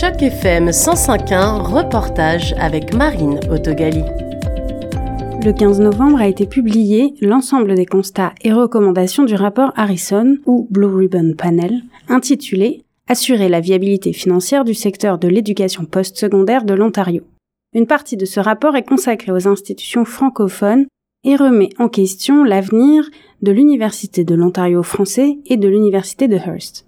[0.00, 4.02] Choc FM 105.1, reportage avec Marine Autogali.
[5.44, 10.66] Le 15 novembre a été publié l'ensemble des constats et recommandations du rapport Harrison, ou
[10.70, 17.24] Blue Ribbon Panel, intitulé Assurer la viabilité financière du secteur de l'éducation postsecondaire de l'Ontario.
[17.74, 20.86] Une partie de ce rapport est consacrée aux institutions francophones
[21.24, 23.04] et remet en question l'avenir
[23.42, 26.86] de l'Université de l'Ontario français et de l'Université de Hearst.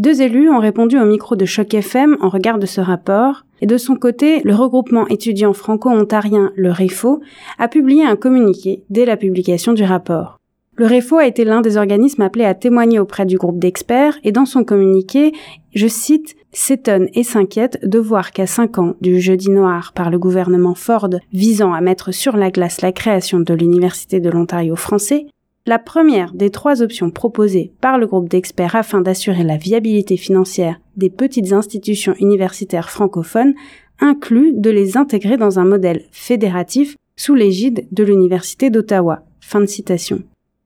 [0.00, 3.66] Deux élus ont répondu au micro de Choc FM en regard de ce rapport, et
[3.66, 7.20] de son côté, le regroupement étudiant franco-ontarien, le REFO,
[7.58, 10.38] a publié un communiqué dès la publication du rapport.
[10.76, 14.32] Le REFO a été l'un des organismes appelés à témoigner auprès du groupe d'experts, et
[14.32, 15.32] dans son communiqué,
[15.74, 20.18] je cite, s'étonne et s'inquiète de voir qu'à cinq ans du jeudi noir par le
[20.18, 25.26] gouvernement Ford visant à mettre sur la glace la création de l'Université de l'Ontario français,
[25.66, 30.80] la première des trois options proposées par le groupe d'experts afin d'assurer la viabilité financière
[30.96, 33.54] des petites institutions universitaires francophones
[34.00, 39.22] inclut de les intégrer dans un modèle fédératif sous l'égide de l'Université d'Ottawa.
[39.40, 40.22] Fin de citation.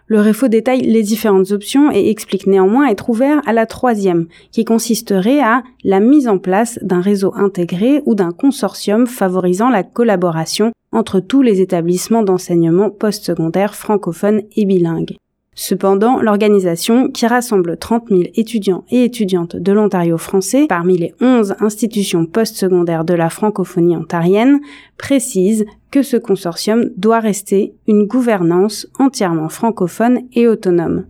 [0.07, 4.65] Le REFO détaille les différentes options et explique néanmoins être ouvert à la troisième, qui
[4.65, 10.73] consisterait à la mise en place d'un réseau intégré ou d'un consortium favorisant la collaboration
[10.93, 15.17] entre tous les établissements d'enseignement postsecondaire francophones et bilingues.
[15.55, 21.55] Cependant, l'organisation, qui rassemble 30 000 étudiants et étudiantes de l'Ontario français parmi les 11
[21.61, 24.61] institutions postsecondaires de la francophonie ontarienne,
[24.99, 31.07] précise que ce consortium doit rester une gouvernance entièrement francophone et autonome.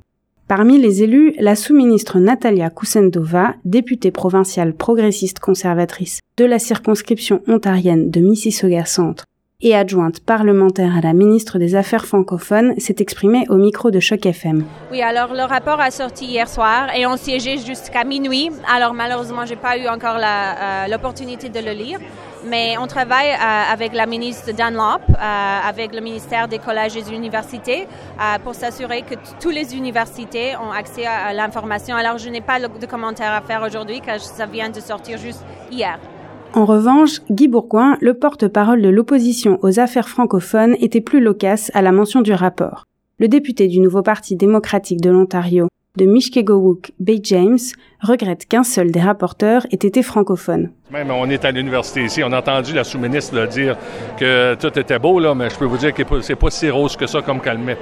[0.46, 8.10] Parmi les élus, la sous-ministre Natalia Kusendova, députée provinciale progressiste conservatrice de la circonscription ontarienne
[8.10, 9.24] de Mississauga Centre
[9.60, 14.26] et adjointe parlementaire à la ministre des Affaires francophones, s'est exprimée au micro de Choc
[14.26, 14.64] FM.
[14.90, 18.50] Oui, alors le rapport a sorti hier soir et on siégeait jusqu'à minuit.
[18.72, 21.98] Alors malheureusement, j'ai pas eu encore euh, l'opportunité de le lire.
[22.46, 27.02] Mais on travaille euh, avec la ministre Dunlop, euh, avec le ministère des collèges et
[27.02, 27.88] des universités,
[28.44, 31.96] pour s'assurer que toutes les universités ont accès à, l'information.
[31.96, 35.42] Alors je n'ai pas de commentaires à faire aujourd'hui car ça vient de sortir juste
[35.70, 35.98] hier.
[36.56, 41.82] En revanche, Guy Bourgoin, le porte-parole de l'opposition aux affaires francophones, était plus loquace à
[41.82, 42.84] la mention du rapport.
[43.18, 45.66] Le député du nouveau Parti démocratique de l'Ontario,
[45.98, 47.58] de Mishkegowuk Bay James,
[48.00, 50.70] regrette qu'un seul des rapporteurs ait été francophone.
[50.92, 53.76] Même on est à l'université ici, on a entendu la sous-ministre dire
[54.16, 56.96] que tout était beau, là, mais je peux vous dire que c'est pas si rose
[56.96, 57.78] que ça comme calmette.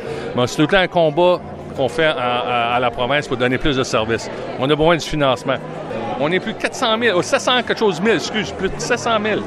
[0.47, 1.43] c'est tout le temps un combat
[1.77, 4.31] qu'on fait à, la province pour donner plus de services.
[4.59, 5.57] On a besoin du financement.
[6.21, 9.41] On est plus de 400 000, 700 quelque chose mille, excuse, plus de 700 000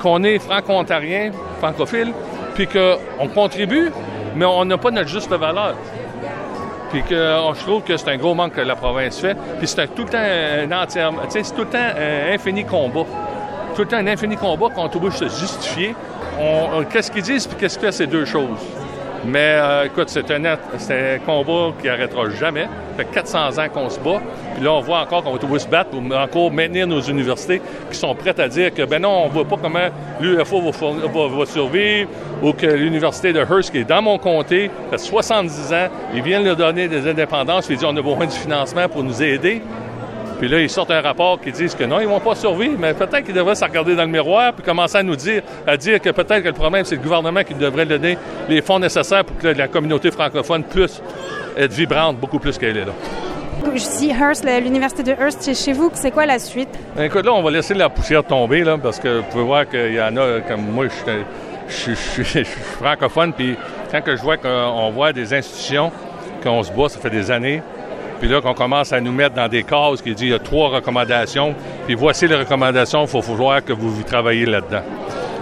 [0.00, 2.12] qu'on est franco-ontarien, francophile,
[2.54, 3.90] puis qu'on contribue,
[4.34, 5.74] mais on n'a pas notre juste valeur.
[6.90, 7.14] Puis que
[7.54, 9.36] je trouve que c'est un gros manque que la province fait.
[9.58, 13.04] Puis c'est tout le temps un entier, c'est tout le temps un infini combat.
[13.74, 15.96] Tout le temps un infini combat qu'on est obligé de se justifier.
[16.90, 18.60] qu'est-ce qu'ils disent puis qu'est-ce que c'est ces deux choses?
[19.26, 22.64] Mais euh, écoute, c'est un, combat qui n'arrêtera jamais.
[22.64, 24.20] Ça fait 400 ans qu'on se bat.
[24.54, 27.60] Puis là, on voit encore qu'on va trouver se battre pour encore maintenir nos universités
[27.90, 29.88] qui sont prêtes à dire que, ben non, on ne voit pas comment
[30.20, 32.10] l'UFO va, survivre
[32.42, 36.44] ou que l'université de Hearst, qui est dans mon comté, fait 70 ans, ils viennent
[36.44, 39.62] leur donner des indépendances, ils disent on a besoin du financement pour nous aider.
[40.44, 42.92] Puis là, ils sortent un rapport qui disent que non, ils vont pas survivre, mais
[42.92, 45.98] peut-être qu'ils devraient se regarder dans le miroir puis commencer à nous dire, à dire
[46.02, 49.38] que peut-être que le problème, c'est le gouvernement qui devrait donner les fonds nécessaires pour
[49.38, 51.00] que la communauté francophone puisse
[51.56, 52.92] être vibrante beaucoup plus qu'elle est là.
[53.76, 56.68] Si Hearst, l'université de Hearst, c'est chez vous, c'est quoi la suite?
[56.94, 59.66] Ben, écoute, là, on va laisser la poussière tomber, là, parce que vous pouvez voir
[59.66, 60.88] qu'il y en a, comme moi,
[61.68, 62.44] je suis
[62.78, 63.56] francophone, puis
[63.90, 65.90] quand que je vois qu'on voit des institutions,
[66.42, 67.62] qu'on se bat, ça fait des années,
[68.24, 70.38] puis là, qu'on commence à nous mettre dans des cases qui dit il y a
[70.38, 71.54] trois recommandations,
[71.84, 74.80] puis voici les recommandations, il faut vouloir que vous, travaillez là-dedans.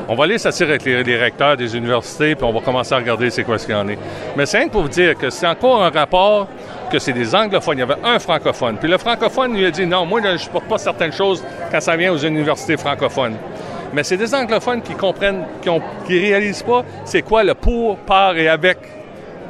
[0.09, 3.31] On va aller s'assurer avec les, recteurs des universités, puis on va commencer à regarder
[3.31, 3.99] c'est quoi ce qu'il y en est.
[4.37, 6.49] Mais c'est pour vous dire que c'est encore un rapport
[6.91, 7.79] que c'est des anglophones.
[7.79, 8.79] Il y avait un francophone.
[8.79, 11.81] Puis le francophone lui a dit non, moi, je ne supporte pas certaines choses quand
[11.81, 13.37] ça vient aux universités francophones.
[13.93, 18.37] Mais c'est des anglophones qui comprennent, qui, ne réalisent pas c'est quoi le pour, par
[18.37, 18.79] et avec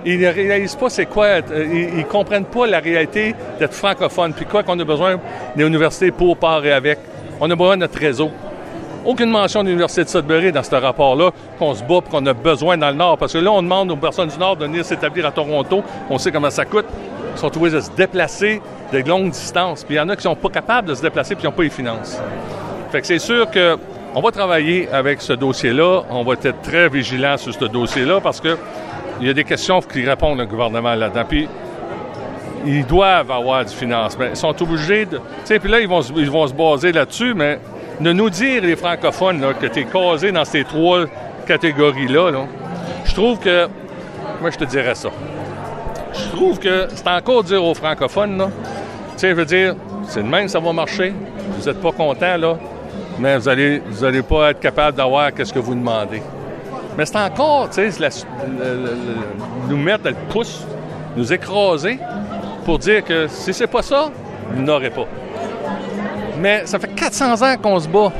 [0.04, 4.32] ils ne réalisent pas c'est quoi, euh, ils, ne comprennent pas la réalité d'être francophone,
[4.32, 5.18] puis quoi qu'on a besoin
[5.56, 6.98] des universités pour, par et avec.
[7.40, 8.30] On a besoin de notre réseau.
[9.04, 12.76] Aucune mention de l'Université de Sudbury dans ce rapport-là qu'on se bat qu'on a besoin
[12.76, 13.18] dans le Nord.
[13.18, 15.82] Parce que là, on demande aux personnes du Nord de venir s'établir à Toronto.
[16.08, 16.86] On sait comment ça coûte.
[17.34, 18.62] Ils sont obligés de se déplacer
[18.92, 19.82] de longues distances.
[19.82, 21.52] Puis il y en a qui sont pas capables de se déplacer puis qui n'ont
[21.52, 22.20] pas les finances.
[22.92, 23.76] Fait que c'est sûr que
[24.14, 26.02] on va travailler avec ce dossier-là.
[26.10, 28.56] On va être très vigilant sur ce dossier-là parce que
[29.22, 31.24] il y a des questions qu'il répondre le gouvernement là-dedans.
[31.28, 31.48] Puis,
[32.66, 34.24] ils doivent avoir du financement.
[34.28, 35.18] Ils sont obligés de.
[35.18, 37.60] Tu sais, puis là, ils vont, ils vont se baser là-dessus, mais
[38.00, 41.04] de nous dire, les francophones, que tu es casé dans ces trois
[41.46, 42.46] catégories-là, là,
[43.04, 43.68] je trouve que.
[44.40, 45.10] Moi, je te dirais ça.
[46.12, 48.50] Je trouve que c'est encore dire aux francophones.
[49.12, 49.76] Tu sais, je veux dire,
[50.08, 51.14] c'est de même ça va marcher.
[51.58, 52.56] Vous n'êtes pas content, là,
[53.20, 56.22] mais vous allez, vous allez pas être capable d'avoir ce que vous demandez.
[56.96, 58.10] Mais c'est encore, tu sais,
[59.68, 60.64] nous mettre le pouce,
[61.16, 61.98] nous écraser
[62.64, 64.10] pour dire que si c'est pas ça,
[64.50, 65.06] vous n'aurez pas.
[66.38, 68.12] Mais ça fait 400 ans qu'on se bat.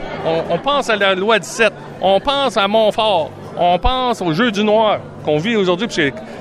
[0.51, 4.63] On, pense à la loi 17, on pense à Montfort, on pense au jeu du
[4.63, 5.89] noir qu'on vit aujourd'hui.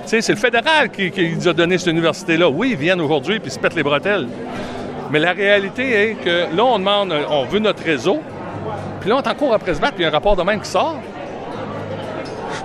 [0.05, 2.49] C'est le fédéral qui, nous a donné cette université-là.
[2.49, 4.27] Oui, ils viennent aujourd'hui puis se pètent les bretelles.
[5.09, 8.19] Mais la réalité est que là, on demande, on veut notre réseau,
[9.01, 10.35] puis là, on est en cours après se battre, puis il y a un rapport
[10.35, 10.97] de même qui sort.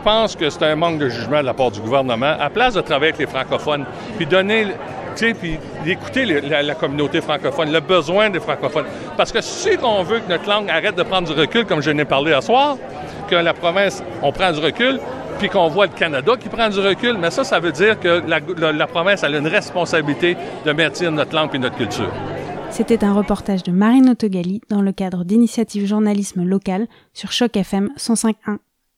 [0.06, 2.36] Pense que c'est un manque de jugement de la part du gouvernement.
[2.38, 3.84] À place de travailler avec les francophones,
[4.16, 4.68] puis donner
[5.16, 8.84] puis d'écouter la, communauté francophone, le besoin des francophones.
[9.16, 11.90] Parce que si on veut que notre langue arrête de prendre du recul, comme je
[11.90, 12.76] n'ai parlé à soir,
[13.28, 15.00] que la province, on prend du recul,
[15.40, 18.22] puis qu'on voit le Canada qui prend du recul, mais ça, ça veut dire que
[18.28, 22.12] la, province a une responsabilité de maintenir notre langue et notre culture.
[22.70, 27.90] C'était un reportage de Marine Autogali dans le cadre d'Initiative Journalisme Local sur Choc FM
[27.98, 28.58] 105.1.